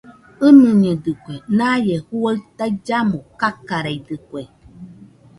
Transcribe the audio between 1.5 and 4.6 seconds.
naie juaɨ taillamo kakareidɨkue